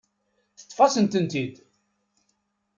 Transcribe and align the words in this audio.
Teṭṭef-asent-tent-id. 0.57 1.55